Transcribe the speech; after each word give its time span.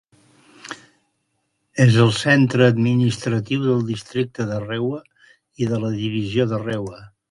És 1.85 1.99
el 2.05 2.15
centre 2.21 2.71
administratiu 2.75 3.63
del 3.69 3.87
Districte 3.93 4.51
de 4.53 4.61
Rewa 4.67 5.07
i 5.65 5.73
de 5.75 5.85
la 5.87 5.97
Divisió 6.05 6.53
de 6.55 6.69
Rewa. 6.69 7.03